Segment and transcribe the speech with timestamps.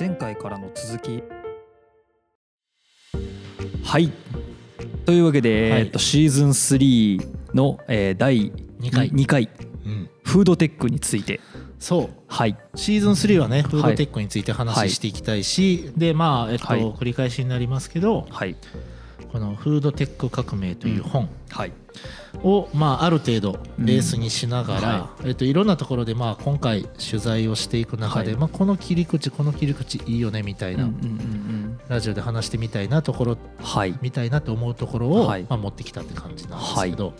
[0.00, 1.22] 前回からの続き。
[3.84, 4.10] はい。
[5.04, 5.80] というわけで、はい。
[5.82, 9.10] えっとシーズン3の、えー第2回。
[9.10, 9.50] 2回。
[9.84, 11.38] うん、フードテックについて。
[11.78, 12.08] そう。
[12.28, 12.56] はい。
[12.76, 16.80] シーズン3はねフードテックについて話していきたいし、でまあえっと、はい。
[16.80, 18.56] 繰り返しになりますけどはい
[19.32, 21.72] この「フードテック革命」という本はい。
[22.44, 28.40] を、まあ、ある程度ベースにしながら、えっと、いろんなところで、まあ、今回取材をしていく中で、はい。
[28.40, 30.88] まあ、この切り口この切り口いいよねみたいな、
[31.88, 33.98] ラジオで話してみたいなところはい。
[34.00, 35.46] みたいなと思うところを、はい。
[35.48, 37.12] まあ、持ってきたって感じなんですけど、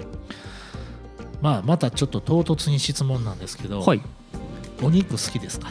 [1.42, 4.00] まあ、またちょっと唐突に質問なんですけど、はい。
[4.82, 5.68] お肉好きですか？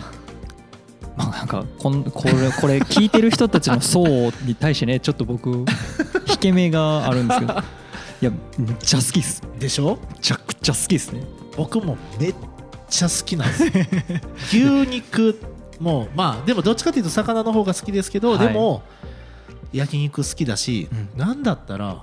[1.19, 4.05] まあなんかこんこれこれ聞いてる人たちの層
[4.45, 5.49] に対してねちょっと僕
[6.29, 7.53] 引け目があるんですけど。
[8.21, 9.41] いやめっちゃ好きっす。
[9.59, 9.97] でしょ？
[10.11, 11.21] めちゃくちゃ好きっすね。
[11.55, 12.35] 僕もめっ
[12.89, 13.63] ちゃ好きなんです。
[14.57, 15.41] 牛肉
[15.79, 18.39] もまあでもどっちかというと魚の方が好きですけど、はい。
[18.39, 18.81] でも
[19.71, 21.09] 焼肉好きだし、うん。
[21.17, 22.01] なんだったら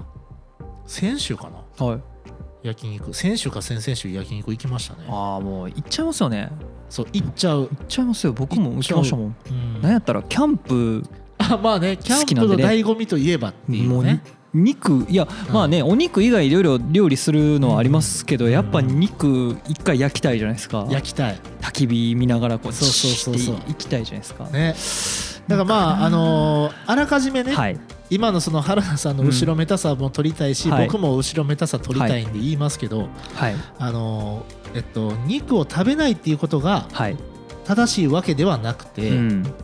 [0.87, 1.85] 先週かな？
[1.87, 2.01] はい。
[2.63, 3.13] 焼肉。
[3.13, 5.05] 先週か先々週焼肉行きましたね。
[5.11, 6.51] ああもう行っちゃいますよね
[6.89, 8.33] そう行っちゃう、行っちゃいますよ。
[8.33, 9.37] 僕も行きましたもん。
[9.51, 9.83] うん。
[9.83, 11.03] なんやったらキャンプ
[11.39, 12.65] あまあねキャンプの好きなんでね。
[12.65, 14.23] 醍醐味といえばっていうね。
[14.55, 15.55] 肉いやうん。
[15.55, 20.87] まあねお肉以外いろいろ料理するのはありますけどやっぱ肉一回焼きたいじゃないですか。
[20.89, 21.39] 焼きたい。
[21.61, 23.57] 焚き火見ながらこうそうそうそうそう。
[23.57, 24.45] チーっていきたいじゃないですか。
[24.45, 24.75] ね。
[25.49, 27.79] だからまああのーあらかじめね、はい。
[28.09, 33.55] 今のその原田さんの後ろめたさも取りたいし、僕も後ろめたさ取りたいんで言いますけど、はい。
[33.79, 37.17] あのーえっと肉を食べないっていうことがはい。
[37.65, 39.55] 正しいわけではなくて、うん。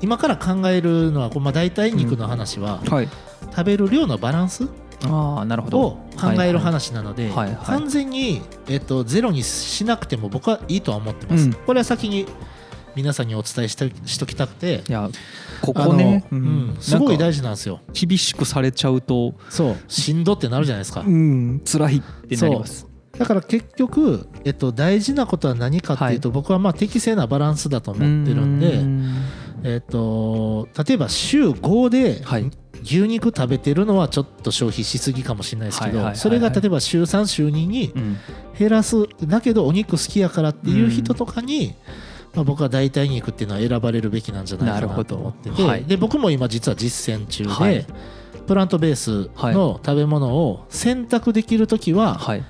[0.00, 3.08] 今から考えるのはまあ大体肉の話は、はい。
[3.50, 4.68] 食べる量のバランス
[5.04, 5.80] ああなるほど。
[5.80, 7.56] を考える話なので、はいはい。
[7.66, 11.46] 完全に、えっと、ゼロにしなくても僕はいいとは思ってます。
[11.46, 11.52] うん。
[11.52, 12.26] これは先に
[12.96, 15.08] 皆さんにお伝えしたしときたくていや
[15.60, 16.24] ここね。
[16.32, 17.80] ううんすごい大事なんですよ。
[17.92, 19.34] 厳しくされちゃうと。
[19.50, 21.02] そうしんどってなるじゃないですか。
[21.06, 21.60] うん。
[21.64, 22.87] 辛いってなります
[23.18, 29.24] だから結局、えっと、大事なことは何かっていうと、僕はまあ適正なバランスだと思ってるんで、うん。
[29.64, 32.50] えっと、例えば週5ではい。
[32.84, 36.16] 牛肉食べてるのはちょっと消費しすぎかもしれないですけどはいはいはいはい。
[36.16, 38.16] それが例えば週3週2にうん。
[38.56, 41.74] 減らすだけどお肉好きやからっていう人とかに、
[42.34, 45.84] まあ、僕は代替肉っていうのは選ばれるべきなんじゃないかなと思ってて、はい。
[45.84, 47.86] で僕も今実は実践中で、はい。
[48.46, 52.44] プラントベースの食べ物を選択できる時は、はい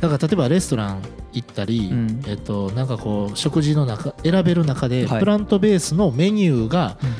[0.00, 2.22] だから例えばレストラン行ったり、うん。
[2.26, 5.20] えっと、なんかこう食事の中選べる中で、はい。
[5.20, 7.14] プラントベースのメニューがうん。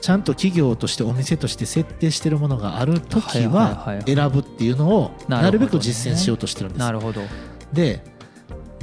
[0.00, 6.78] ちゃんと企業としてお店として設定してるものがある時は選ぶっていうのをなるべく実践しようとしてるんです。
[6.78, 7.20] なるほど。
[7.72, 8.02] で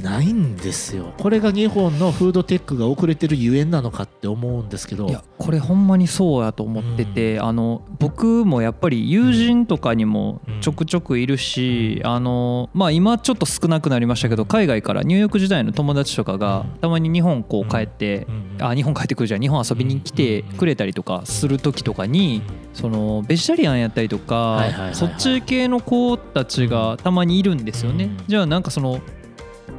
[0.02, 1.12] ないんですよ。
[1.18, 5.08] これが日本のフードテックが遅れてるゆえんなのかって思うんですけど。
[5.08, 16.78] いやこれほんまにそうやと思ってて、あの僕もやっぱり友人とかにもちょくちょくいるし、あのまあ、今ちょっと少なくなりましたけど海外から入浴時代の友達とかがうん。
[16.80, 18.66] たまに日本こう帰って、うん。
[18.66, 19.40] あ日本帰ってくるじゃん。
[19.40, 22.42] 日本遊びに来てくれたりとかする時とかに
[22.72, 28.04] そのベジタリアンやったりとかそっち系の子たちがたまにいるんですよね。
[28.04, 28.16] うん。
[28.28, 29.00] じゃあなんかその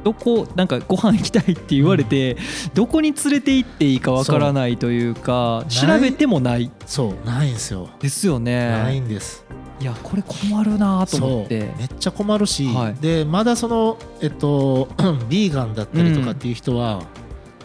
[0.04, 2.36] どこなんかご飯行きたいって言われて
[2.74, 6.70] どこに連れて行っていいかわからないというか調べてもない。
[6.86, 7.26] そう。
[7.26, 7.88] ないんですよ。
[8.00, 9.00] ですよないね。
[9.00, 9.44] んです。
[9.80, 11.72] いやこれ困るなと思って。
[11.78, 12.94] めっちゃ困るし、はい。
[12.94, 14.88] でまだそのえっと
[15.28, 17.02] ビーガンだったりとかっていう人は、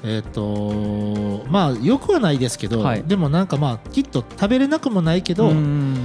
[0.03, 3.03] えっとまあよくはないですけど、はい。
[3.03, 5.97] でもなんかまあきっと食べれなくもないけど、うん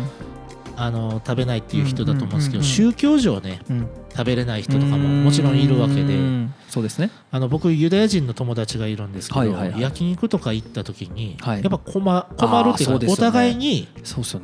[0.76, 2.92] あの食べないっていう人だと思うんですけど、うんうんうんうん。
[2.92, 6.00] 宗教上ねうん食べれない人とかももちろんいるわけで。
[6.00, 7.10] うんそうですね。
[7.32, 13.88] あの僕ユダヤ人の友達がいるんですけど、はいはいはい焼肉とか行った時に、はいやっぱ困困るっていうかね互いに。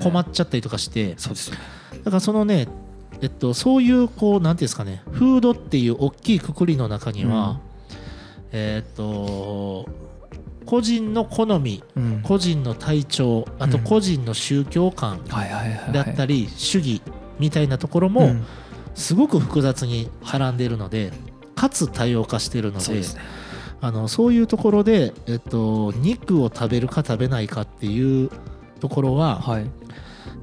[0.00, 1.60] 困っちゃったりとかして、そうですよね。
[2.04, 2.68] だからそのね、
[3.20, 7.60] えっと、そういうこうなんていうんですかねフードっていう大きいくくりの中には、
[8.52, 9.88] えっと
[10.66, 15.20] 個人の好みうん個人の体調あとうん個人の宗教観。
[15.92, 17.02] だったり主義
[17.38, 18.46] みたいなところもうん
[18.96, 21.12] すごく複雑にはらんでいるので
[21.54, 23.02] かつ多様化しているのでそうね。
[23.80, 28.30] あのそういうところで、えっと、肉を食べるか食べないかっていう
[28.80, 29.66] ところは、はい。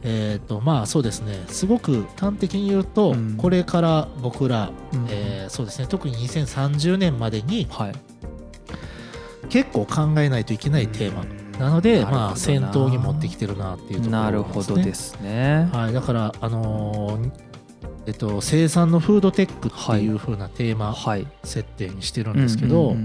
[0.04, 1.44] えっとまあそうですね。
[1.48, 3.36] すごく端的に言うと、うん。
[3.38, 5.08] これから僕ら、うん。
[5.10, 5.88] えーそうですね。
[5.88, 7.94] 特に2030年までにはい。
[9.50, 11.26] 結構考えないといけないテーマ。
[11.60, 15.70] なので、まあ先頭に持ってきてるなっていうところなるほどですね。
[15.72, 17.53] はい、だから、あのー
[18.06, 21.28] えっと、生産のフードテックっていう風なテーマはい。
[21.44, 22.96] 設定にしてるんですけど、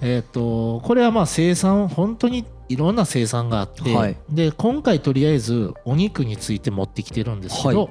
[0.00, 4.16] これはまあ生産本当にいろんな生産があって、はい。
[4.30, 7.90] で今回とりあえずお肉について持ってきてるんですけど、は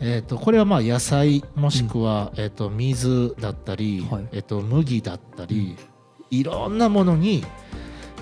[0.00, 4.28] えー、とこれはまあ野菜もしくは、えー、と水だったり、はい。
[4.32, 5.76] えー、と麦だったり、
[6.30, 7.44] いろんなものに、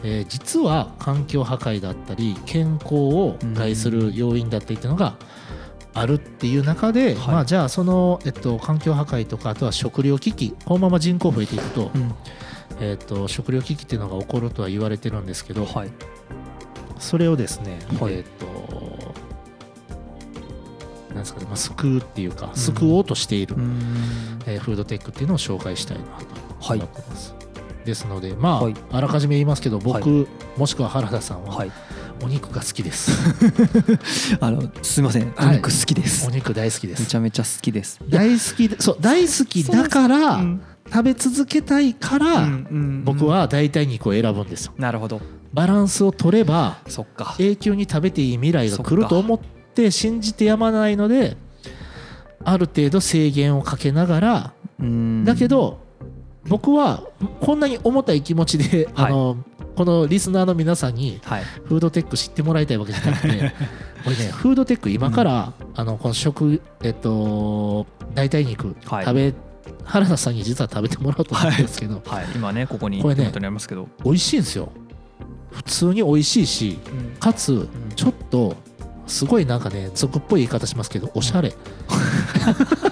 [0.02, 5.16] えー実は環境破壊だったり健康を害する要因だったりっていうのが
[5.94, 7.34] あるっていう中で、はい。
[7.34, 12.14] まあ、じゃあその、えっと、環境破壊とかあとは食料危機このまま人口増えていくと,、うん。
[12.81, 15.90] えっと食料危機っていうのが起こるとは言われてるんですけど、はい。
[16.98, 18.14] それをですね、はい。
[18.14, 19.14] えっ、と
[21.10, 23.81] なんですかね、まあ、救うっていうか救おうとしている、うん。
[24.46, 26.10] えーフードテックっていうのを紹介したいなと
[26.60, 26.78] はい。
[26.78, 27.34] 思ってます。
[27.84, 28.75] ですのでまあ、はい。
[28.93, 30.26] あらかじめ言いますけど僕、は
[30.56, 31.72] もしくは原田さんははい
[32.22, 33.11] お肉が好きです。
[34.40, 35.32] あのすいません。
[35.38, 35.56] おはい。
[35.56, 37.00] 肉好きです、お肉大好きです。
[37.00, 38.00] めちゃめちゃ好きです。
[38.08, 40.62] 大好きでそう大好きだから、うん。
[40.93, 44.72] 食べ続けたいから、うんうん僕は代替肉を選ぶんですよ。
[44.76, 45.20] なるほど。
[45.52, 47.34] バランスを取ればそっか。
[47.38, 49.40] 永久に食べていい未来が来ると思っ
[49.75, 51.37] て信じてやまないので
[52.44, 55.25] ある程度制限をかけながらうん。
[55.25, 55.81] だけど
[56.48, 57.02] 僕は
[57.40, 59.06] こんなに重たい気持ちで、はい。
[59.06, 59.37] あの
[59.76, 61.44] このリスナーの皆さんにはい。
[61.64, 63.52] フードテック知ってもらいたいわけじゃなくて
[64.04, 69.04] これねフードテック今から、あのこの食えっと代替肉はい。
[69.04, 69.34] 食べ、
[69.84, 72.26] 原田さんに実は食べてもらおうと思ってるんですけど、はい。
[72.34, 74.70] 今ねここにこれね手元にありますけど、美味しいんですよ。
[75.50, 76.78] 普通に美味しいし
[77.19, 78.56] かつちょっと
[79.06, 81.52] すごいなんかね俗っぽい言い方しますけどおしゃれ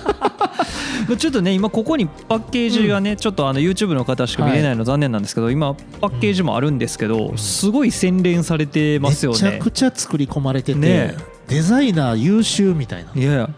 [1.17, 7.39] ちょっとね今ここにパッケージがね、ちょっとあの YouTube の方しか見れないの残念なんですけど、今パッケージもあるんですけど、ん。
[7.39, 9.43] すごい洗練されてますよね。
[9.43, 11.17] めちゃくちゃ作り込まれてて、ね。
[11.49, 13.13] デザイナー優秀みたいな。
[13.15, 13.49] いや。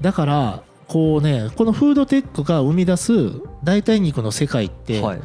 [0.00, 3.12] だからこうねこのフードテックが生み出す
[3.62, 5.20] 代替肉の世界って、はい。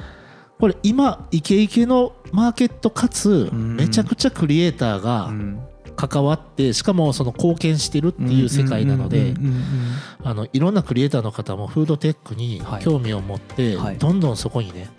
[0.59, 3.75] これ今イケイケのマーケットかつん。
[3.77, 5.59] めちゃくちゃクリエイターがうん
[6.07, 9.33] 関わってしかもその貢献してるっていう世界なので
[10.23, 12.83] あのいろんなクリエイターの方もフードテックにはい。
[12.83, 13.97] 興味を持ってはい。
[13.97, 14.89] どんどんそこにね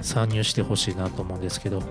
[0.00, 1.82] 参入してほしいなと思うんですけど、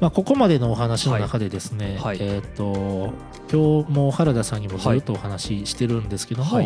[0.00, 2.18] まあ、ここまでのお話の中でですね、はい。
[2.20, 3.12] えっ、と
[3.50, 6.62] 今日も原田さんにもずっとお話ししてるんですけども、は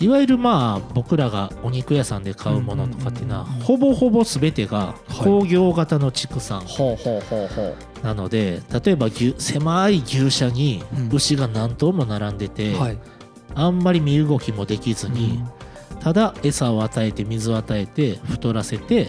[0.00, 5.24] いい、わゆるまあ僕らがお肉屋さんで買うものとかっていうのはほぼほぼ全てがはい。
[5.24, 6.62] 工業型の畜産
[8.02, 11.08] なので例えば牛狭い牛舎にうん。
[11.14, 12.98] 牛が何頭も並んでて、はい。
[13.54, 15.42] あんまり身動きもできずに、
[15.92, 16.00] うん。
[16.00, 19.08] ただ餌を与えて水を与えて太らせて、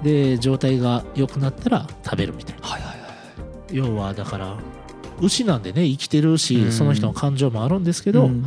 [0.00, 0.02] ん。
[0.02, 2.68] で状態が良くなったら食べるみたいな。
[3.70, 4.56] 要はだから
[5.20, 6.72] 牛なんでね生きてるし、うん。
[6.72, 8.44] その人の感情もあるんですけど、うん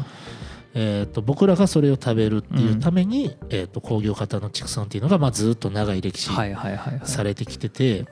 [0.73, 7.07] えー、と僕らがそれを食べるっていうために、えー、と工業型の畜産っていうのが、まあ、ずっと長い歴史はいはいはいはい。
[7.07, 8.06] されてきてて、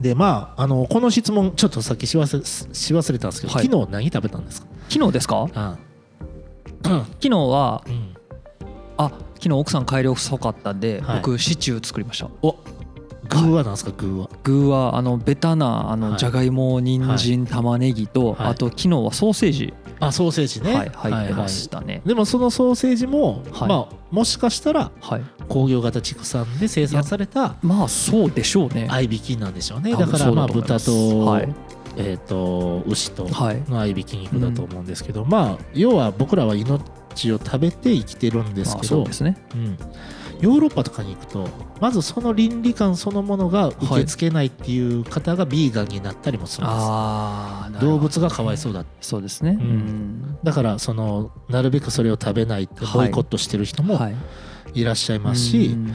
[0.00, 3.64] でまああのこの質問ちょっとさっきし忘れし忘れたんですけど、はい。
[3.66, 4.68] 昨日何食べたんですか？
[4.88, 5.48] 昨日ですか？
[5.54, 5.76] あ
[6.82, 8.14] 昨日はうん。
[8.96, 11.16] あ昨日奥さん改良遅かったんで、はい。
[11.16, 12.28] 僕シチュー作りました。
[12.42, 12.56] お
[13.28, 13.92] 具は何ですか？
[13.96, 14.28] 具は。
[14.42, 15.98] 具はあのベタなあはい。
[16.00, 18.48] のじゃがいも人参玉ねぎと、はい。
[18.50, 22.02] あと昨日はソーセージ、あソーセージね、はい、入ってましたね。
[22.04, 23.68] でもそのソーセージも、はい。
[23.68, 28.88] まあもしかしたらはい、工業型畜産で生産されたまあそうでしょうね。
[28.90, 29.92] 合いびきなんでしょうね。
[29.92, 31.54] だからまあ豚すと,、はい。
[31.96, 33.62] えー、と牛とはい。
[33.68, 36.80] の合いびき肉だと思うんですけど、まあ要は僕らは命
[37.32, 39.36] を食べて生きてるんですまあけど、そうですね。
[39.54, 39.78] うん
[40.40, 41.48] ヨーロッパとかに行くと
[41.80, 47.98] まずその倫理観そのものが受け付けないっていう方がビーガンになったりもするんです、ああなるほど。
[47.98, 49.58] 動物がかわいそうだそうですね。
[49.60, 49.66] うん。
[49.66, 50.38] うん。
[50.42, 54.14] だからそのなるべくそれを食べないってボイコットしてる人もはい。
[54.74, 55.92] いらっしゃいますし、うん。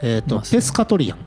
[0.00, 0.58] えー、といますね。
[0.58, 1.26] ペスカトリアンって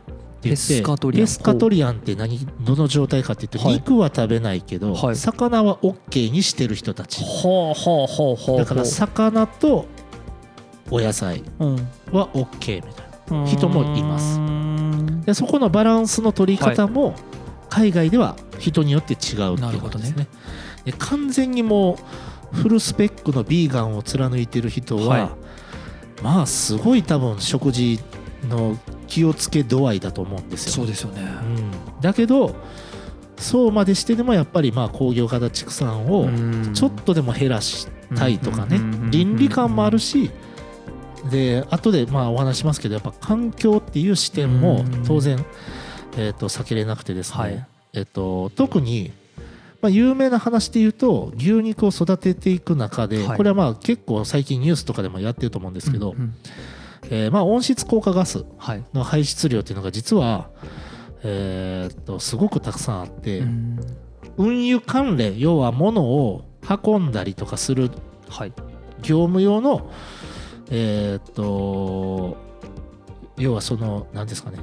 [0.49, 1.23] 言ってペスカトリアン。
[1.25, 3.75] ペスカトリアンって何どの状態かって言って、はい。
[3.75, 5.15] 肉は食べないけど、はい。
[5.15, 7.23] 魚は OK にしてる人たち。
[7.23, 8.57] ほうほうほうほう。
[8.57, 9.85] だから魚と
[10.91, 11.43] お野菜。
[11.59, 11.75] うん。
[12.11, 13.45] は OK みたいな。
[13.45, 14.39] 人もいます。
[14.39, 14.57] うん
[15.25, 17.13] でそこのバランスの取り方も
[17.69, 20.27] 海外では人によって違うっていうことですなね。
[20.85, 21.97] で完全にも
[22.53, 25.29] うフルスペックのビーガンを貫いてる人は、はい。
[26.23, 27.99] まあすごい多分食事
[28.49, 28.77] の
[29.07, 30.71] 気をつけ度合いだと思うんですよ。
[30.71, 31.21] そうですよね。
[31.21, 32.55] うん、だけど
[33.37, 36.29] そうまでしてでもやっぱりまあ工業型畜産を
[36.73, 38.77] ちょっとでも減らしたいとかね。
[38.77, 39.11] うん。
[39.11, 40.31] 倫理観もあるし
[41.27, 45.03] で後でまあお話しますけどやっぱ環境っていう視点もうん。
[45.05, 45.43] 当然
[46.17, 47.67] えーと避けれなくてですね、はい。
[47.93, 49.11] えっと特に
[49.81, 53.37] まあ有名な話で言うと牛肉を育てていく中ではい。
[53.37, 56.33] これはまあ結構最近ニュースとかでもやってると思うんですけどうん
[57.09, 58.83] えーまあ温室効果ガスはい。
[58.93, 60.49] の排出量っていうのが実は、
[61.23, 63.79] えーっとすごくたくさんあって、うん。
[64.37, 66.45] 運輸関連要は物を
[66.85, 67.91] 運んだりとかする
[68.29, 68.53] はい。
[69.01, 69.91] 業務用の
[70.69, 72.37] えーっと
[73.37, 74.57] 要はその何ですかね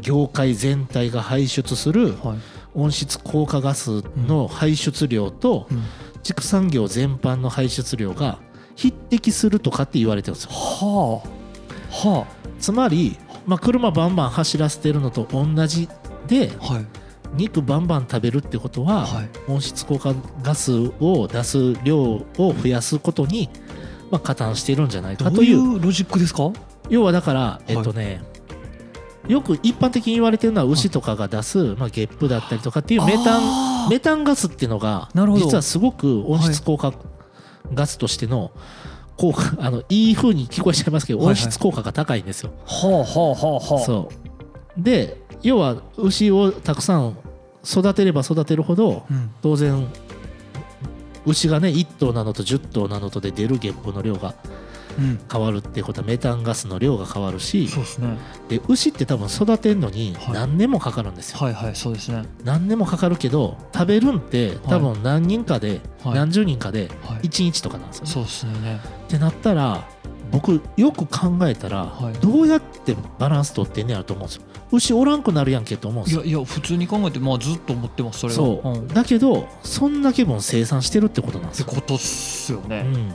[0.00, 2.38] 業界全体が排出するはい。
[2.74, 5.82] 温室効果ガスの排出量とうん。
[6.24, 8.38] 畜産業全般の排出量が
[8.76, 10.50] 匹敵するとかって言われてるんですよ。
[10.50, 11.22] は
[11.92, 12.08] あ。
[12.08, 12.26] は
[12.58, 15.88] つまり、まあ、車バンバン走らせてるのと同じ
[16.26, 16.86] であはい。
[17.34, 19.28] 肉バンバン食べるってことは、はい。
[19.48, 23.50] 温室効果ガスを出す量を増やすことに、
[24.14, 26.52] まあ、加担しているんじゃないかといいううロジックですか？
[26.88, 28.22] 要はだからえっとね、
[29.26, 36.92] よく一般的に言われてるのは牛とかが出す、まあ、ゲップだったりとかっていうメタンンメタンガスっていうのが実はすごく温室効果
[37.72, 38.50] ガスとしての
[39.16, 41.34] 効果 あのいい風に聞こえちゃいますけどはいはい。
[41.34, 42.50] 温室効果が高いんですよ。
[42.66, 43.84] はあはあはあはあ。
[43.84, 44.08] そ
[44.78, 44.82] う。
[44.82, 47.16] で要は牛をたくさん
[47.66, 49.30] 育てれば育てるほどうん。
[49.42, 49.86] 当然
[51.26, 54.34] 牛がね1頭なのと10頭なのとで出るゲップの量が
[54.98, 55.18] うん。
[55.30, 58.16] 変わるってことはメタンガスの量が変わるしそうですね。
[58.48, 60.34] で牛って多分育てるのにはい。
[60.34, 61.38] 何年もかかるんですよ。
[61.38, 62.24] はいはいそうですね。
[62.44, 66.14] 何年もかかるけど食べるんって多分何人かで、はい。
[66.14, 67.26] 何十人かではい。
[67.26, 68.10] 1日とかなんですよね。
[68.10, 68.80] そうですね。
[69.06, 69.88] ってなったら
[70.30, 72.14] 僕よく考えたら、はい。
[72.14, 74.42] どうやってバランス取ってんねやろと思うんですよ。
[74.74, 76.22] 牛おらんくなるやんけと思うんですよ。
[76.24, 78.36] いやいや普通に考えてまあずっと思ってますそれは。
[78.36, 78.88] そう、ん。
[78.88, 81.66] っだけどそんだけ分生産してるってことなんですよ。
[81.66, 83.08] てことっすよね、うん、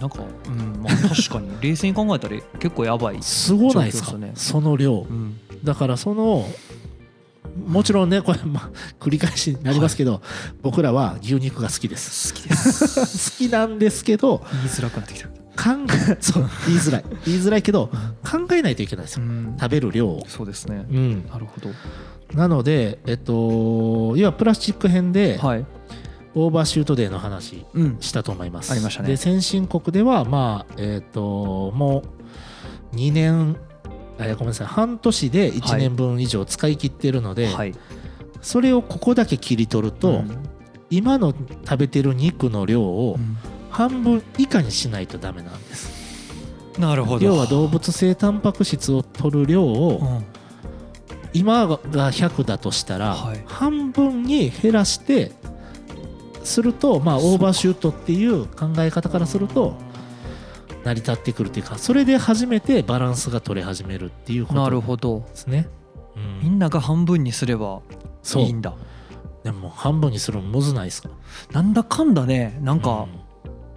[0.00, 1.50] なんか、うんまあ、確かに。
[1.60, 4.12] 冷静に考えたら結構やばい、すごないですか？
[4.34, 5.06] その量。
[5.08, 6.48] うん、だからその
[7.66, 10.22] もちろんねこれ、まあ、繰り返しになりますけど、
[10.62, 12.34] 僕らは牛肉が好きです。
[12.34, 13.30] 好きです。
[13.32, 15.70] 好きなんですけど言いづらくなってきた、考
[16.10, 17.04] え そう言いづらい。
[17.26, 17.88] 言いづらいけど
[18.22, 19.24] 考えないといけないですよ。
[19.24, 20.86] うん、食べる量を、そうですね。
[20.90, 21.70] うん、なるほど。
[22.34, 25.66] なのでえっと要はプラスチック編ではい。
[26.36, 27.96] オーバーシュートデーの話うん。
[28.00, 28.72] したと思います。
[28.72, 29.08] ありましたね。
[29.08, 32.02] で先進国ではまあえっとも
[32.92, 33.56] う2年
[34.18, 34.66] えーごめんなさい。
[34.66, 37.74] 半年で1年分以上使い切ってるので、はい。
[38.42, 40.30] それをここだけ切り取ると、うん。
[40.90, 41.34] 今の
[41.64, 43.36] 食べてる肉の量をうん
[43.74, 45.92] 半分以下にしないとダメなんです。
[46.78, 47.26] なるほど。
[47.26, 50.24] 要は動物性タンパク質を取る量をうん。
[51.32, 51.78] 今が
[52.12, 53.42] 100だとしたら、はい。
[53.46, 55.32] 半分に減らして
[56.44, 59.74] するとまあオーバーシュートっていう考え方からすると
[60.84, 65.26] 成り立ってくるっていうかそれで初めてバランスが取れ始めるっていうことなるでほど。
[65.34, 65.68] すね。
[66.14, 66.40] うん。
[66.40, 67.80] みんなが半分にすれば
[68.22, 68.42] そう。
[68.44, 68.74] いいんだ。
[69.42, 71.08] でも半分にするのむずないですか？
[71.52, 73.06] なんだかんだねなんか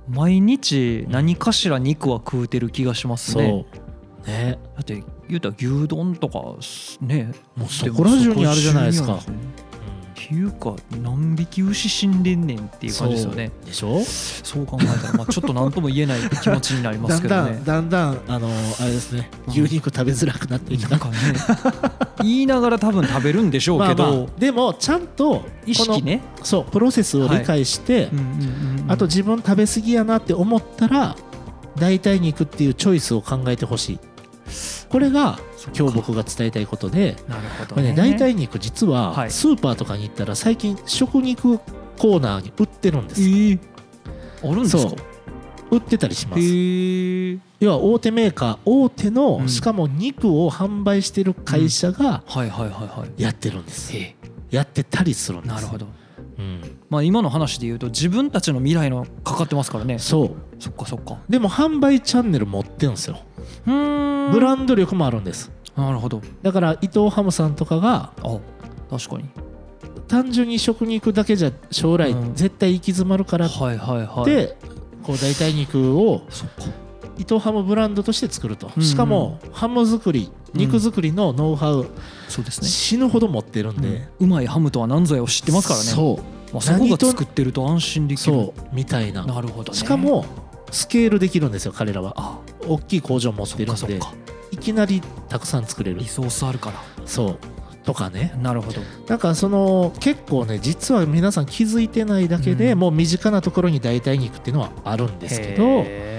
[0.08, 3.66] 毎日何かしら肉は食うてる気がしますね。
[3.66, 3.80] そ
[4.24, 4.28] う。
[4.28, 4.60] ね。
[4.76, 6.40] だって言うたら牛丼とか
[7.02, 7.32] ね。
[7.56, 9.20] もうそこら中にあるじゃないですか
[10.28, 13.52] ていうか何匹牛死んでんねんっていう感じですよね。
[13.72, 14.44] そうでしょ？
[14.44, 17.52] そう考えたらまあちょっと何とも言えない気持ちになりまだんだすけどね。
[17.58, 19.54] ん だんだんあのあれですねうん。
[19.54, 21.16] 牛肉食べづらくなってきた、なんかね
[22.24, 26.22] 言いながら多分食べるんでしょうまあけど、まあでもちゃんと意識ね。
[26.44, 28.28] そうプロセスを理解して、うんうんう
[28.78, 28.92] んうん。
[28.92, 31.16] あと自分食べ過ぎやなって思ったら
[31.78, 34.00] 代替肉っていうチョイスを考えてほしい
[34.89, 35.39] これが
[35.77, 37.36] 今日僕が伝えたいことでな
[37.75, 37.94] るね。
[37.96, 39.32] 代替肉実ははい。
[39.32, 41.60] スーパーとかに行ったら最近食肉
[41.98, 43.22] コーナーに売ってるんです。
[43.22, 43.60] えー。
[44.44, 44.84] あるんですか？
[44.84, 44.96] そう。
[45.70, 46.42] 売ってたりします。
[47.60, 49.50] 要は大手メーカー大手うのん。
[49.50, 52.24] しかも肉を販売してる会社が
[53.18, 53.96] やってるんです。
[53.98, 54.16] へ
[54.50, 55.51] やってたりするんです。
[55.51, 55.88] えなるほど
[56.38, 56.62] うん。
[56.89, 60.00] まあ今の話で言うと自分たちの未来のかかってますからね。
[60.00, 60.32] そう。
[60.60, 61.17] そっかそっか。
[61.29, 63.20] でも販売チャンネル持ってるんですよ。
[63.65, 65.51] ブランド力もあるんです。
[65.75, 66.22] なるほど。
[66.41, 68.39] だから伊藤ハムさんとかがあ
[68.89, 69.25] 確かに。
[70.08, 72.36] 単純に食肉だけじゃ将来うん。
[72.36, 74.25] 絶対行き詰まるからっはいはいはい。
[74.25, 74.58] て
[75.03, 76.22] こう代替肉を
[77.18, 78.72] そっか伊藤ハムブランドとして作ると。
[78.76, 80.60] うんしかもハム作りうん。
[80.60, 81.88] 肉作りのノウハウ
[82.28, 82.68] そうですね。
[82.68, 84.10] 死ぬほど持ってるんで。
[84.20, 84.28] うん。
[84.28, 85.86] うまいハムとは何ぞやを知ってますからね。
[85.86, 86.54] そう。
[86.54, 88.24] まあ、そこが作ってると安心できる。
[88.24, 89.26] そうみたいな。
[89.26, 89.78] なるほどね。
[89.78, 90.26] しかも
[90.72, 92.14] スケールできるんですよ彼らは。
[92.16, 92.40] あ。
[92.68, 94.00] 大きい工場持ってるんで。
[94.52, 96.00] いきなりたくさん作れる。
[96.00, 96.84] リソースあるから。
[97.06, 97.38] そう。
[97.84, 98.34] とかね。
[98.42, 98.82] なるほど。
[99.08, 102.80] なんかその結構ね実は皆さん気づいてないだけで、うん。
[102.80, 105.64] もう身近なところに代替肉っていうのはあるんですけど。
[105.86, 106.18] へ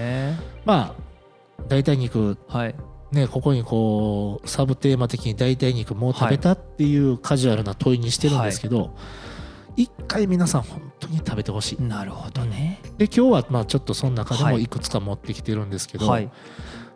[0.69, 2.35] まあ代替肉。
[2.35, 2.75] ーはい。
[3.11, 8.95] ねここにこうサブテーマ的に代替肉もう食べたっていうカジュアルな問いにしてるんですけど、
[9.77, 11.83] 一回皆さん本当に食べてほしい。
[11.83, 12.81] なるほどね。
[12.99, 14.65] で今日はまあちょっとその中でもはい。
[14.65, 16.31] いくつか持ってきてるんですけど、はい。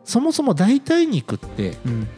[0.04, 2.08] そもそも代替肉って、うん。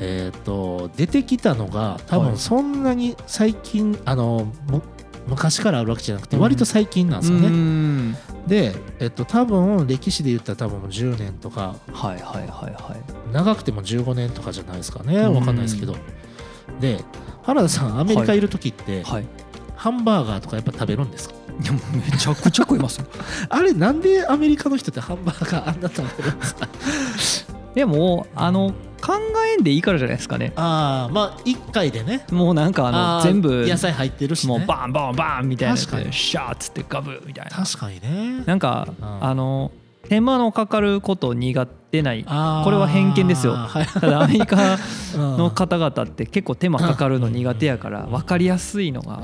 [0.00, 2.38] えー、と出てきたのが多分はい。
[2.38, 4.82] そんなに最近あのむ
[5.28, 7.46] 昔からあるわけじゃなくてうん割と最近なんですよね。
[7.46, 8.16] うん
[8.48, 11.76] で、えっと、多分歴史で言ったら多分10年とか。
[11.92, 13.32] はいはいはいはい。
[13.32, 15.16] 長くても15年とかじゃないですかね。
[15.18, 15.34] うん。
[15.34, 15.94] わかんないですけど。
[16.80, 17.04] で
[17.42, 19.26] 原田さんアメリカいる時って、はい。
[19.76, 21.34] ハンバーガーとかやっぱ食べるんですか？
[21.62, 23.06] いやもうめちゃくちゃ食いますよ。
[23.48, 26.68] あれなんでアメリカの人ってハンバーガーあんな食べるんですか？
[27.74, 29.14] でもあの考
[29.56, 30.52] えんでいいからじゃないですかね。
[30.56, 32.24] ああまあ1回でね。
[32.30, 36.04] もうなんかあの全部野菜入ってるし、ね、もうバンバンバンみたいな確かに。
[36.06, 37.50] でシャーっつってガブみたいな。
[37.50, 38.44] 確かにね。
[38.46, 39.24] なんかうん。
[39.24, 39.70] あの
[40.08, 42.30] 手間のかかること苦手ないこ
[42.70, 43.52] れは偏見ですよ。
[43.68, 43.86] はい。
[43.86, 44.56] ただアメリカ
[45.14, 49.20] のの方々って結構手間かかるの苦手やから分かりやすいのが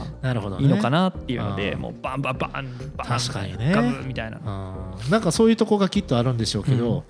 [0.60, 1.80] いいのかなっていうのでうん。
[1.80, 2.52] もうバンバンバン
[2.96, 3.72] バン確かにね。
[3.74, 4.38] ガブみたいな。
[4.38, 5.10] うん。
[5.10, 7.04] なんかそういうとこがきっとあるんでしょうけど、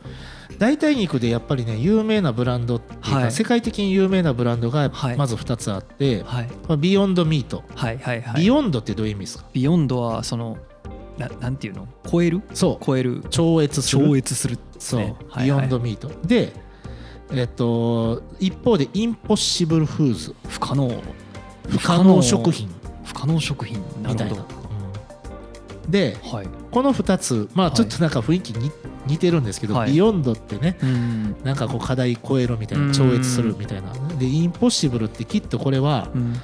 [0.59, 3.33] 代替肉でやっぱりね有名なブランドっていうか、はい。
[3.33, 5.16] 世界的に有名なブランドがはい。
[5.16, 6.49] まず2つあって、はい。
[6.69, 8.40] まあビヨンドミート、はいはいはい。
[8.40, 9.45] beyond ってどういう意味ですか？
[9.52, 10.59] beyond はその
[11.18, 11.87] ななんていうの？
[12.11, 12.42] 超える？
[12.54, 12.85] そう。
[12.85, 13.25] 超える？
[13.30, 14.06] 超越する？
[14.06, 15.66] 超越するですそう、ねはいビヨはい。
[15.66, 16.52] ンドミートで
[17.33, 20.90] えっと一方でインポッシブルフーズ不可能。
[21.68, 22.68] 不可能食品。
[23.04, 23.80] 不可能食品。
[24.02, 24.37] なみたいな、
[25.85, 25.90] うん。
[25.90, 26.49] ではい。
[26.71, 27.76] この2つまあはい。
[27.76, 28.71] ちょっとなんか雰囲気に
[29.06, 29.92] 似てるんですけど、はい。
[29.93, 31.37] beyond ってねうん。
[31.44, 33.92] なんかこう課題超えろみたいうんな超越するみたいな。
[34.18, 36.35] で impossible ってきっとこれはうん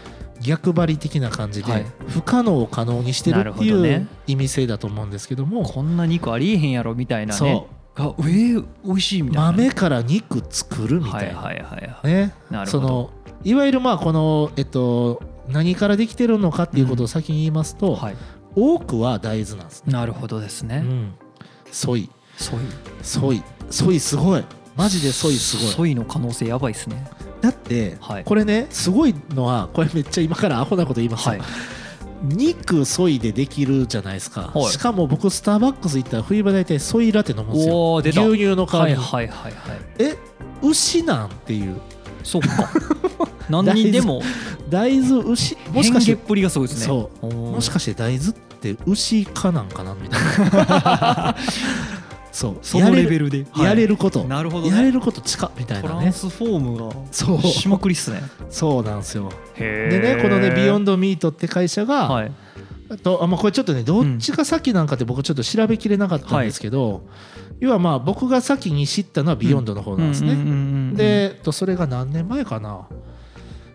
[0.42, 1.86] 逆張り的な感じで、はい。
[2.08, 7.38] 不可能を可能にしてるっていう意味性だと思うんですけどもこんな肉ありえへんやろみたいなね。
[7.38, 9.52] そがえー、美味しいみうたいな。
[9.52, 12.06] 豆から肉作るみたいな、はいはいはいはい。
[12.06, 12.34] ね。
[12.66, 13.10] その
[13.44, 18.16] いわゆるまあこのえっと何からできてるのかっていうことを先に言いますと、はい。
[18.54, 21.14] 多くは大豆なんですね、なるほどですね、うん、
[21.70, 22.10] ソイ。
[22.36, 22.58] ソイ。
[23.02, 23.42] ソイ。
[23.70, 24.44] ソイすごい
[24.80, 25.66] マジでソイすごい。
[25.68, 27.06] ソイの可能性やばいですね。
[27.42, 28.24] だって、はい。
[28.24, 31.42] これねすごいのはこれめっちゃ今からアホなこと言いますよ、はい。
[32.22, 34.72] 肉ソイでできるじゃないですか、はい。
[34.72, 37.96] しかも僕スターバックス行ったら冬場大体ソイラテ飲むんですよ。
[37.96, 39.80] 牛乳の代わりに、はいはいはいはい。
[39.98, 40.16] え
[40.62, 41.80] 牛なんっていう？
[42.22, 42.70] そっか。
[43.48, 44.22] 何にでも？
[44.68, 45.22] 大豆。
[45.30, 45.56] 牛？
[45.72, 46.86] もしかしてっぷりがすごいですね。
[46.86, 47.26] そう。
[47.26, 49.94] もしかして大豆って牛かなんかな？
[49.94, 51.36] みたいな
[52.40, 52.58] そう。
[52.62, 53.46] そのレベル、ルで。
[53.58, 54.76] やれること、なるほどね。
[54.76, 55.88] やれること近みたいなね。
[55.88, 57.42] トランスフォームがそう。
[57.42, 58.22] しまくりっすね。
[58.48, 59.30] そうなんですよ。
[59.56, 62.32] へでねこのねビヨンドミートって会社が、はい。
[62.88, 67.02] あとあまあ、これちょっとねどっちが先なんかって僕ちょっと調べきれなかったんですけど、
[67.60, 70.32] 要はまあ僕が先に知ったのはビヨンドの方なんですね。
[70.32, 70.54] うんうんうんう
[70.92, 72.88] んで、と、それが何年前かな。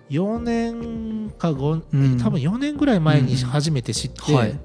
[0.09, 2.17] 4年か5、うん。
[2.17, 3.45] 多分4年ぐらい前にうんうん。
[3.45, 4.59] 初めて知って、はい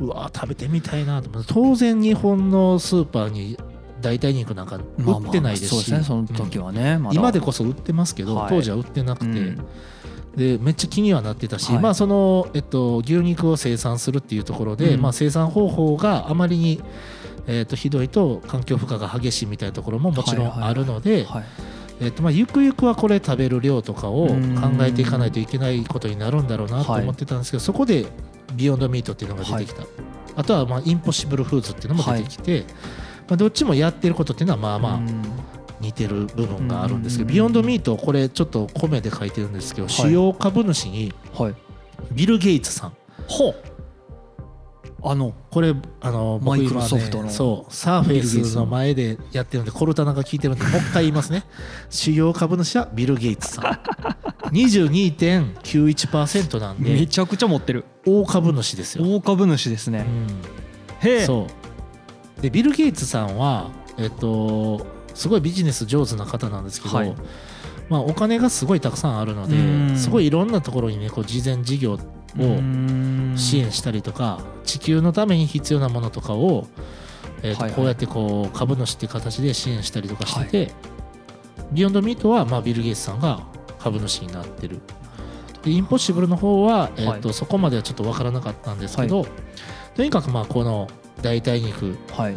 [0.00, 1.28] うわ食べてみたいなと。
[1.28, 3.58] 思って当然日本のスーパーに
[4.00, 7.16] 代替肉なんかまあまあ売ってないですし、そうですねその時はね、まだ。
[7.18, 8.48] 今でこそ売ってますけど、はい。
[8.48, 9.66] 当時は売ってなくて、うん。
[10.36, 11.82] でめっちゃ気にはなってたし、はい。
[11.82, 15.02] まあその、えっと、牛肉を生産するっていうところで、うん。
[15.02, 16.80] まあ、生産方法があまりに、
[17.48, 21.44] えっと、ひどいと環境負荷が激しいみたいなところももちろんあるので、はい
[22.00, 24.82] えっとまあ、ゆくゆくはこれ食べる量とかを考うん。
[24.82, 28.06] えていかないといけないことになるんだろうなと思ってたんですけど、そこで
[28.54, 29.82] ビヨンドミートっていうのが出てきた、
[30.36, 32.64] あとはまあインポッシブルフーズっていうのも出てきて、
[33.28, 35.22] まあ、どっちもやってることっていうのはまあまあうん。
[35.80, 37.32] 似てる部分があるんですけど、うん。
[37.32, 39.90] ビヨンドミートこれちょっと米で書いてるんですけど、い。
[39.90, 41.54] 主要株主にはい。
[42.12, 42.92] ビル・ゲイツさん。
[43.28, 43.54] ほう
[45.00, 51.44] あのこれあの僕マイクロ今ソフトのねそうサーフェイスの前でやってるんでコルタナが聞いてるんでもう一回言いますね。
[51.88, 53.64] 主要株主はビル・ゲイツさん。
[54.50, 57.84] 22.91%なんでめちゃくちゃ持ってる。
[58.06, 60.04] 大株主ですよ、大株主ですね。
[61.00, 61.24] へえ。
[61.24, 61.46] そ
[62.38, 62.42] う。
[62.42, 64.84] でビル・ゲイツさんはえっと
[65.14, 67.14] すごいビジネス上手な方なんですけど、はい。
[67.88, 69.88] まあ、お金がすごいたくさんあるのうん。
[69.88, 71.98] ですごいいろんなところにねこう事前事業
[72.36, 76.66] を支援したりとか地球のために必要なものとかを、
[77.42, 77.72] えーとはいはい。
[77.72, 80.72] こうやってこう株主っていう形で支援したりとかしてて、
[81.72, 83.46] ビヨンドミートはまあビル・ゲイツさんが
[83.78, 84.80] 株主になってる。
[85.62, 89.26] でインポッシブルの方は、えーとそこまではちょっと分からなかったんですけど、
[89.94, 90.88] とにかくまあこの
[91.22, 92.36] 代替肉はい。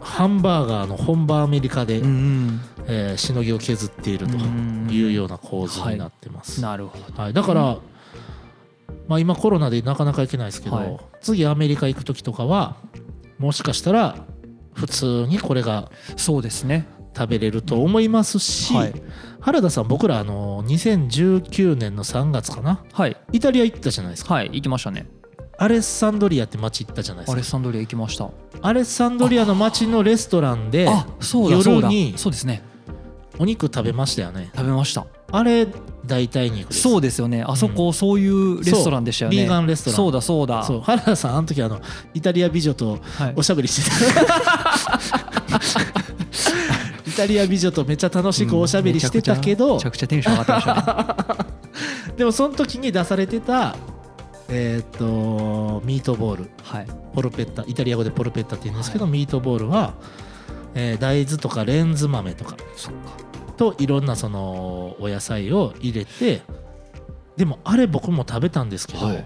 [0.00, 6.60] ハンバーガーの本場アメリカで、うんえーしのぎを削っているというような構図になってます。
[6.62, 7.22] なるほど。
[7.22, 7.78] はい、だから、
[9.08, 10.98] まあ、今コロナでなかなか行けないですけど、はい。
[11.20, 12.76] 次アメリカ行く時とかは
[13.38, 14.16] もしかしたら
[14.74, 16.86] 普通にこれがそうですね。
[17.16, 18.92] 食べれると思いますし、はい。
[19.40, 22.84] 原田さん僕らあの2019年の3月かな？
[22.92, 23.16] はい。
[23.32, 24.34] イタリア行ったじゃないですか。
[24.34, 25.08] はい行きましたね。
[25.60, 27.32] アレッサンドリアって町行ったじゃないですか。
[27.32, 28.30] アレッサンドリア行きました。
[28.62, 30.86] アレッサンドリアの町のレストランで
[31.32, 32.62] 夜にそうですね。
[33.40, 34.50] お肉食べましたよね。
[34.54, 35.06] 食べました。
[35.32, 35.66] あれ
[36.08, 37.44] 代替肉そうですよね。
[37.46, 39.36] あそこそういうレストランでしたよね。
[39.36, 39.96] ビーガンレストラン。
[39.96, 40.64] そうだそうだ。
[40.64, 41.80] そう原田さんあの時あの
[42.14, 43.32] イタリア美女とはい。
[43.36, 44.28] おしゃべりしてた。
[47.06, 51.50] イタリア美女とめっちゃ楽しくおしゃべりしてたけど、めちゃくちゃテンション上がってましたね。
[52.18, 53.76] でもその時に出されてた
[54.48, 56.50] えーっとミートボール。
[56.62, 56.86] はい。
[57.14, 59.94] ポルペッタイタリア語でポルペッタって言うんですけど、ミートボールは、
[60.74, 62.56] えー大豆とかレンズ豆とか。
[62.76, 62.98] そっか
[63.58, 66.40] といろんなそのお野菜を入れて
[67.36, 69.24] でもあれ僕も食べたんですけど、はい。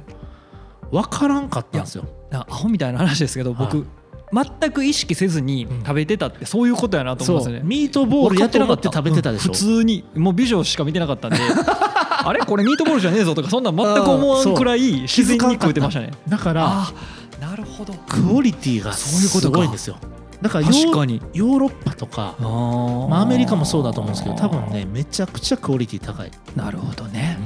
[0.90, 2.04] 分からんかったんですよ。
[2.32, 4.48] あアホみたいな話ですけど僕、はい。
[4.60, 5.78] 全く意識せずにうん。
[5.80, 11.38] 食べてたってそういうことやなと思いますね、ミートボールやと思って食べてたでしょ、うん普通にもう美女しか見てなかったんで
[12.24, 12.40] あれ？
[12.40, 16.10] これミートボールじゃねえぞとかそんなん全く思わんくらい自然に食えてましたね。
[16.28, 16.92] だからあ
[17.40, 17.92] なるほど。
[18.08, 19.96] クオリティがすそういうことかごいんですよ
[20.42, 21.22] だからヨー確かに。
[21.32, 27.38] ヨーロッパとかまあ、アメリカもそうだと思うんですけど多分ねめちゃくちゃクオリティ高い、なるほどね。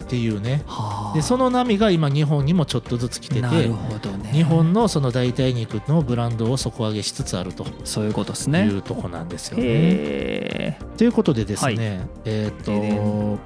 [0.00, 0.62] うん、っていうね。
[0.66, 1.14] はあ。
[1.14, 4.30] でその波が今日本にもちょっとずつ来ててなるほどね。
[4.32, 7.66] 日本のその代替肉のブランドを底上げしつつあると。
[7.84, 10.78] そういうことですいねうとこなんですよね。
[10.96, 11.76] ということでですね、はい。
[12.24, 13.38] えっ、ででと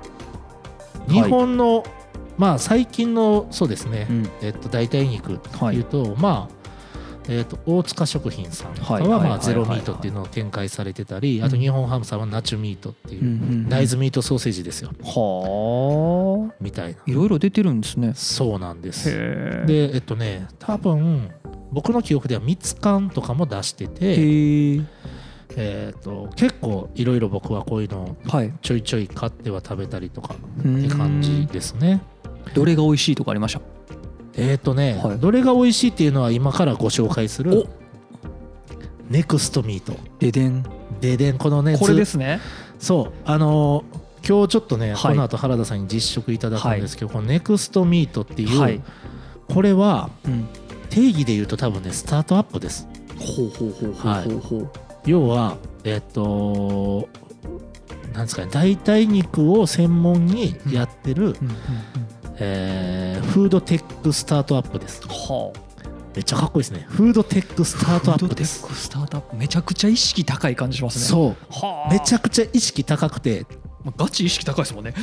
[1.12, 1.84] 日本の、
[2.38, 4.30] まあ最近のそうですね、うん。
[4.42, 6.63] えっと代替肉というと、まあ
[7.26, 14.90] えー、と大塚食品さんとかはまあゼロミートっていうのを展開されてたりあと日本ハムさんはナチュミートっていう大豆ミートソーセージですよ。
[15.02, 16.54] はあ。
[16.60, 16.98] みたいな。
[17.06, 18.12] いろいろ出てるんですね。
[18.14, 19.10] そうなんです。
[19.66, 21.30] でえっとね多分
[21.72, 24.80] 僕の記憶ではミツカンとかも出してて、へえ。
[25.56, 28.52] えー、と結構いろいろ僕はこういうのをはい。
[28.60, 32.02] ちょいちょい買っては食べたりとかって感じですね。
[32.54, 33.73] どれが美味しいとかありました？
[34.36, 35.18] えっ、とね、はい。
[35.18, 37.66] どれが美味しいっていうのは今からご紹介する
[39.08, 39.94] ネクストミート。
[40.18, 40.64] ででん。
[41.00, 41.38] ででん。
[41.38, 42.40] このねこれでずすね。
[42.78, 43.12] そう。
[43.24, 45.12] あのー今日ちょっとね、はい。
[45.12, 48.80] この後原田さんに実食いただくんですけど、このネクストミートっていう、はい。
[49.52, 50.48] これはうん。
[50.94, 52.88] 定義で言うと多分ねスタートアップです。
[53.18, 54.70] ほうほうほうほうほう
[55.06, 57.08] 要はえっ、と
[58.12, 65.00] なんですかね代替肉を専門にやってる、うんうんうんえーフードテックスタートアップです。
[65.08, 65.52] は
[66.14, 66.86] めっちゃかっこいいですね。
[66.88, 69.36] フードテックスタあートアップフードテですックスタートアップ。
[69.36, 71.04] めちゃくちゃ意識高い感じしますね。
[71.04, 71.36] そう。
[71.50, 71.92] はあ。
[71.92, 73.46] めちゃくちゃ意識高くて。
[73.82, 74.94] まあガチ意識高いですもんね。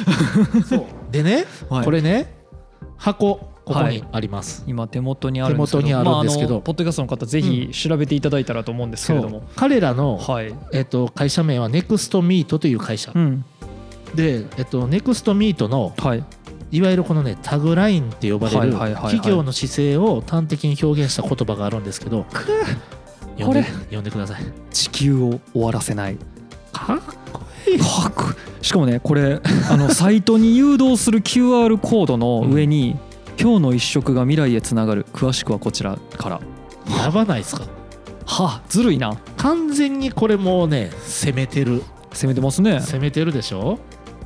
[1.12, 1.86] でね、はい。
[1.86, 2.34] これね
[2.98, 4.04] 箱ここにはい。
[4.14, 5.82] あります、今手元にあるんですけど。
[5.82, 6.50] 手元にあるんですけど。
[6.50, 9.44] まああのポッドキャストの方ぜひ調べていただいたらと思うんですけそうれども。
[9.56, 10.54] 彼らの、はい。
[10.72, 13.46] えっと、会社名はネクストミートという会社、うん。
[14.16, 16.24] で、えっと、ネクストミートのはい
[16.72, 22.26] いわゆるこのねタグラインって呼ばれる企業の姿勢を端的に表現した言葉があるんですけど
[23.44, 23.62] これ？
[23.62, 24.44] で読んでください。
[24.72, 26.18] 地球を終わらせない。
[26.72, 27.00] かっ
[27.34, 27.80] こいい。
[27.80, 28.66] かっこいい。
[28.66, 32.96] しかもねこれあのサイトに誘導する QR コードの上に
[33.42, 36.40] 「今日の一食が未来へつながる」詳しくはこちらから。
[37.04, 37.64] やばないですか。
[37.64, 37.68] は
[38.28, 39.18] あずるいな。
[39.38, 41.84] 完全にこれもうね攻めてる。
[42.14, 42.80] 攻めてますね。
[42.82, 43.80] 攻めてるでしょ？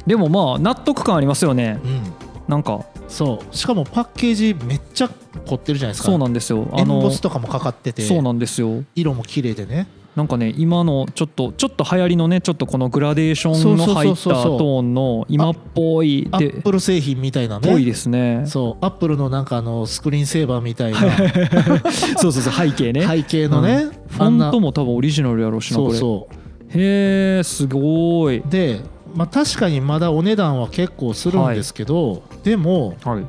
[0.05, 1.79] でもまあ納得感ありますよね。
[1.83, 2.01] うん
[2.47, 3.55] なんかそう。
[3.55, 6.09] しかもパッケージめっちゃ凝ってるじゃないですか。
[6.09, 6.67] そうなんですよ。
[6.77, 8.83] エンボあのスとかもかかっててそうなんですよ。
[8.95, 9.87] 色も綺麗でね。
[10.15, 17.69] なんかね今のちょっとちょっと流行りのねちょっとこのグラデーションの入ったトーンの今っぽいでアップル製品みたいなね。
[17.69, 18.43] ぽいですね。
[18.45, 18.85] そう。
[18.85, 20.99] アップルのなんかあのスクリーンセーバーみたいな。
[22.17, 23.05] そうそうそう背景ね。
[23.05, 25.95] 背景のね、フォントも多分オリジナルやろうしなこれ。
[25.95, 26.45] そうそ
[26.79, 28.37] へえすごい。
[28.37, 28.79] うで、
[29.15, 33.25] まあ、確かにまだお値段は結構するんですけど、でもはい。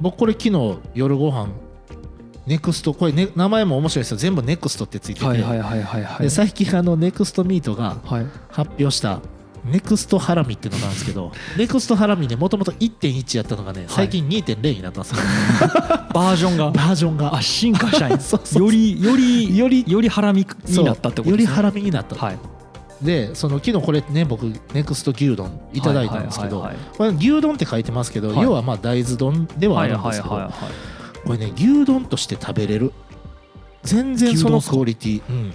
[0.00, 1.48] 僕これ昨日夜ご飯
[2.46, 4.16] ネクストこれ、ね、名前も面白いですよ。
[4.18, 8.26] 全部ネクストってついてて、はいは最近あのネクストミートがはい。
[8.50, 9.20] 発表した
[9.64, 15.16] ネクストハラミっていうのがあるんですけど ネクストハラミねもともと1.1やったのがね最近2.0になったんですよ、
[16.12, 16.70] バージョンが。
[16.70, 17.34] バージョンが。
[17.34, 18.18] あ進化したんや。
[18.20, 21.30] よりよりよりよりハラミになったってことですね。
[21.30, 22.38] よりハラミになった、はい
[23.04, 26.66] でその昨日これね僕ネクスト牛丼いただいたんですけど
[27.18, 28.42] 牛丼って書いてますけど、はい。
[28.42, 30.50] 要はまあ大豆丼ではあはいるんですけど、
[31.26, 32.92] これね牛丼として食べれる。
[33.82, 35.54] 全然そのクオリティ、うん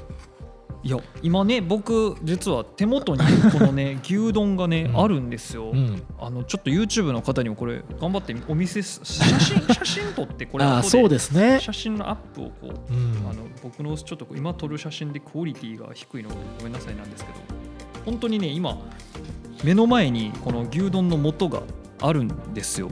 [0.81, 5.01] いや今ね僕実は手元にこのね 牛丼がねうん。
[5.01, 5.71] あるんですよ。
[5.71, 6.01] うん。
[6.19, 13.29] あのちょっと YouTube の方にもこれ頑張ってお見せす写真 写真撮ってこれあそうですね、写真のアップをこううん。
[13.29, 17.39] あの僕のちょっと今撮る写真でクオリティが低いのでごめんなさいなんですけど
[18.05, 18.77] 本当にね今
[19.63, 21.61] 目の前にこの牛丼の素が
[22.01, 22.89] あるんですよ。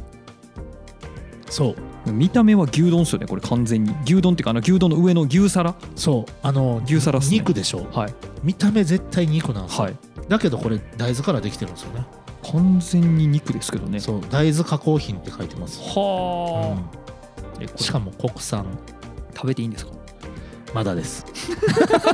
[1.50, 1.76] そう
[2.13, 3.96] 見た目は牛丼ですよねこれ完全に。
[4.06, 5.76] 牛丼っていうかあの牛丼の上の牛皿？
[5.96, 7.26] そうあの牛皿ね。
[7.30, 7.86] 肉でしょ？
[7.91, 8.13] はい。
[8.43, 9.98] 見た目絶対肉なんですよ、はい。
[10.28, 12.06] だけどこれ大豆からできてるんですよね。
[12.52, 14.00] 完全に肉ですけどね。
[14.00, 17.67] そう大豆加工品って書いてます、はあ、うん。
[17.78, 18.65] しかも国産。
[19.36, 19.91] 食べていいんですか？
[20.74, 21.26] まだです。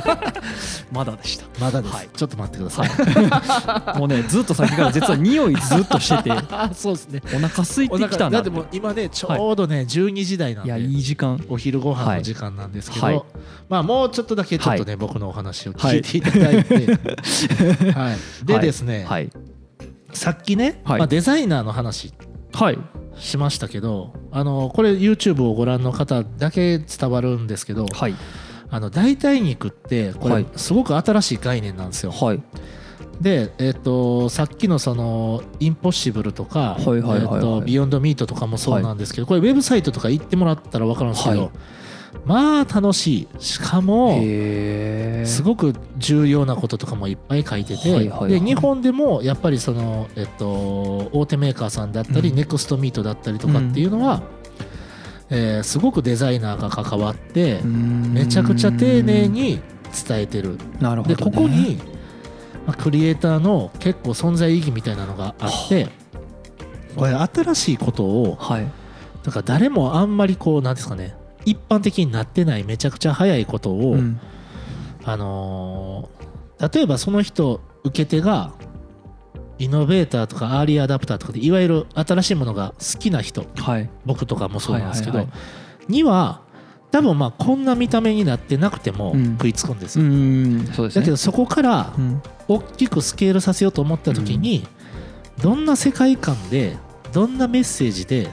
[0.92, 1.46] まだでした。
[1.60, 2.08] まだです、はい。
[2.14, 6.32] ちょっと待ってください、 もうねずっと先から実は匂いずっとしてて。
[6.32, 7.22] あ そうですね。
[7.26, 11.44] お腹空いてきたなだってもう今ねちょうどね、12時台なんでいやいい時間。
[11.48, 13.22] お昼ご飯の時間なんですけど、はい。
[13.68, 16.98] まあもうちょっとだけちょっとね、僕のお話を聞いていただいて、
[17.92, 18.46] はい。
[18.46, 19.30] でですね、はい。
[20.12, 20.98] さっきね、はい。
[21.00, 22.14] まあ、デザイナーの話
[22.52, 22.78] はい。
[23.18, 28.14] しましたけどあのこれ YouTube をご覧の方だけ伝わるんですけどはい
[28.74, 30.46] あの代替肉ってこれはい。
[30.56, 32.10] すごく新しい概念なんですよ。
[32.10, 32.42] はい。
[33.20, 36.76] で、えっとさっきのそのインポッシブルとか、
[37.64, 41.50] ビヨンドミートとかもそうなんですけど、これウェブサイトとか行ってもらったら分かるんですけど、はい。
[42.24, 43.28] まあ楽しい。
[43.38, 44.20] しかも
[45.24, 48.30] すごく重要なこととかもいっぱい書いてて、はいはいはい。
[48.32, 52.34] で日本でもやっぱりその、えっと、大手メーカーさんだったり、うん。
[52.34, 54.20] ネクストミートだったりとかっていうのは、
[55.34, 59.60] えーすごくデザイナーが関わってめちゃくちゃ丁寧に
[60.06, 60.58] 伝えてる。
[60.80, 61.76] なるほど、ね、でここに、
[62.66, 65.88] まあ、クリエイターの結構存在意義みたいなのがあって
[66.96, 68.66] これ新しいことをはい。
[69.22, 74.20] だから誰もあんまりこうなんですかね一般的になってないめちゃくちゃ早いことを、うん。
[75.04, 76.24] あのー
[76.72, 78.52] 例えばその人受け手が
[79.58, 83.90] イノベーターとかアーリーアダプターとかでいわゆる新しいものが好きな人はい。
[84.04, 85.32] 僕とかもそうなんですけど、はいは
[85.88, 86.42] には
[86.90, 89.32] 多分まあこんな見た目になってなくてもうん。
[89.32, 90.88] 食いつくんですうよ、うですね。
[90.88, 92.22] だけどそこからうん。
[92.46, 94.66] 大きくスケールさせようと思った時に、
[95.40, 96.76] どんな世界観で
[97.12, 98.30] どんなメッセージで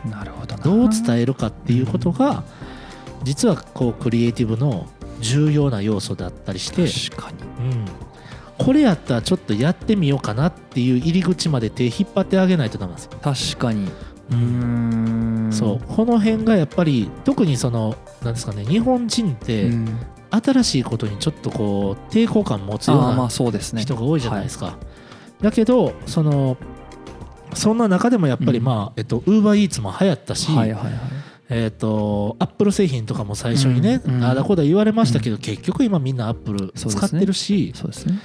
[0.64, 2.44] どう伝えるかっていうことが
[3.24, 4.88] 実はこうクリエイティブの
[5.20, 7.38] 重要な要素だったりして、確かに。
[7.72, 7.86] うん、
[8.66, 13.12] これやったらちょっとやってみようかなっていう入り口まで手引っ張ってあげないとダメなんですよ。
[13.22, 13.90] 確かに。
[14.32, 15.50] うん。
[15.52, 15.82] そう。
[15.88, 20.00] この辺がやっぱり特にそのなんですかね日本人ってうん。
[20.34, 24.78] 新しいことにちょっとこう抵抗感持つような人が多いじゃないですか。
[25.42, 26.56] だけどその
[27.54, 28.64] そんな中でもやっぱりうん。
[28.64, 30.50] まあえっとウーバーイーツも流行ったし、
[31.50, 38.18] えっとアップル製品とかも最初にね、ああだこうだ言われましたけど、結局今みんなアップル使ってるし、そうですね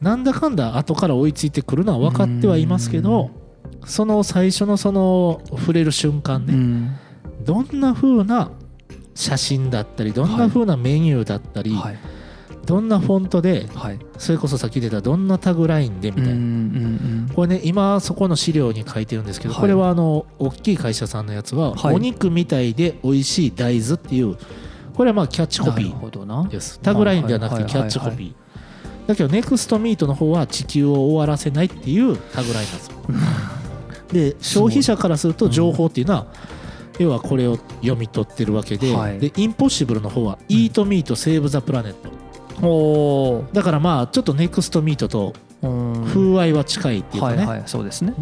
[0.00, 3.30] なんだかんだ後から追いついてくるのは分かってはいますけど、
[3.86, 6.96] その最初のその触れる瞬間ね、うん。
[7.44, 8.50] どんな風な
[9.14, 11.98] 写真だったりどんな風なメニューだったり、はい。
[12.66, 13.98] どんなフォントではい。
[14.16, 19.60] それこそさっき出たどんなタグラインでみたいな、これね今そこの資料に書いてるんですけど、はい。
[19.60, 21.94] これはあの大きい会社さんのやつは、はい。
[21.94, 24.36] お肉みたいで美味しい大豆っていう
[24.94, 26.80] これはまあキャッチコピーです。
[26.80, 28.43] タグラインではなくてキャッチコピー
[29.06, 32.96] だけどネクストミートの方は地球を終わらせないっていうタグラインなんですよ。
[34.12, 36.26] で消費者からすると情報っていうのは、
[36.98, 39.18] 要はこれを読み取ってるわけで,、はい。
[39.18, 42.66] でインポッシブルの方は「イートミートセーブ・ザ・プラネット。
[42.66, 46.04] おー」だからまあちょっとネクストミートとうん。
[46.06, 48.14] 風合いは近いっていうかね、はいはいそうですね。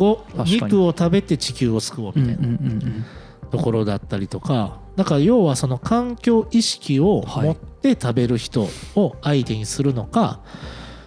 [0.47, 3.05] 肉を食べて地球を救おうみたいなうん。
[3.51, 10.41] ところだったりとかだから要はその環境意識をはい持って食べる人を相手にするのか、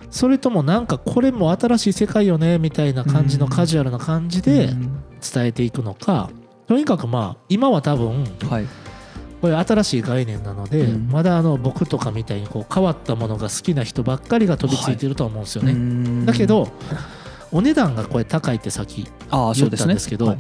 [0.10, 5.02] それともなんかこれも新しい世界よねみたいな感じのうんカジュアルな感じうんでうん。
[5.22, 6.30] 伝えていくのか
[6.68, 8.68] とにかくまあ今は多分はい。
[9.42, 11.08] これ新しい概念なので、うん。
[11.10, 15.74] まだあの僕とかみたいにこう変わったものが好きな人ばっかりが飛びついてると思うんですよね。
[15.74, 16.70] ねだけど
[17.52, 19.88] お値段がこれ高いってさっきああそうですね。
[19.88, 20.38] 言ったんですけどはい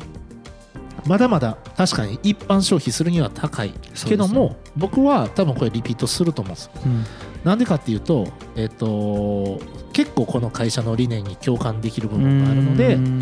[1.05, 3.73] まだまだ確かに一般消費するには高い。
[4.07, 6.69] けども、僕は多分これリピートすると思うんです。
[6.85, 7.03] うん。
[7.43, 9.59] なんでかっていうと,、えっと
[9.93, 13.21] 結構この会社の理念に共感できる部分があるのでう、ん。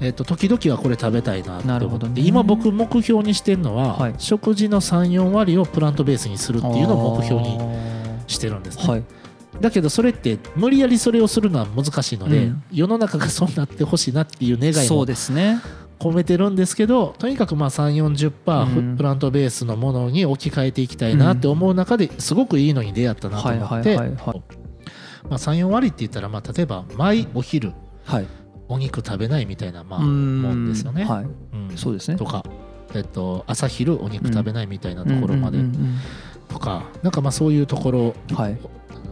[0.00, 2.22] えっと時々はこれ食べたいなって思って、なるほどね。
[2.22, 4.14] 今僕目標にしてるのは、はい。
[4.18, 7.58] 食事の34割をプラントベースにするっていうのを目標に
[8.26, 9.04] してるんですね、はい
[9.60, 12.62] だけどそれって無理やりそれをするのは難しいので、うん。
[12.72, 15.60] 世の中がそうなってほしいなっていう願いそうもですね。
[15.98, 18.96] 込めてるんですけどとにかくまあ3 4 0うん。
[18.96, 24.42] プラントベースのものに置き換えていきたいなって思う中ですごくいいのに出会ったなとはい思ってはいはいはい
[25.28, 27.72] まあ34割って言ったらまあ例えば毎お昼
[28.04, 28.26] はい。
[28.68, 30.42] お肉食べないみたいなまあうん。
[30.42, 31.04] もんですよね。
[31.04, 31.24] はい。
[31.24, 31.76] うん。
[31.76, 32.16] そうですね。
[32.16, 32.44] とか、
[32.94, 35.58] えっと、朝昼お肉食べないみたいなところまで
[36.48, 38.58] とかなんかまあそういうところうんはい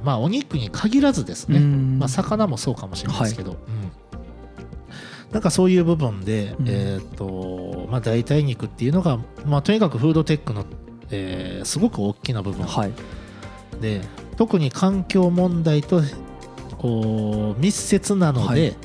[0.05, 3.59] まあお肉に限らずですね、まあ、魚もそうかもしれないですけど、うん。
[5.33, 6.69] なんかそういう部分で、うん。
[6.69, 10.65] えーとまあ、代替肉っていうのが、まあ、とにかくフードテックの、
[11.11, 12.67] えーすごく大きな部分。
[12.67, 12.93] はい。
[13.81, 14.01] で
[14.37, 16.03] 特に環境問題と
[16.79, 18.77] こう密接なので、はい。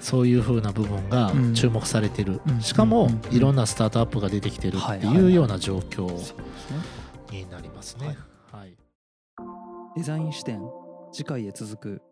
[0.00, 1.54] そういう風な部分がうん。
[1.54, 2.60] 注目されてる、うん。
[2.60, 5.16] しかもいろんなスタートアップが出てきてるってはいはいはい。
[5.16, 6.06] いうような状況
[7.30, 8.16] になりますね。
[9.98, 10.62] デザイン視点
[11.10, 12.02] 次回へ続く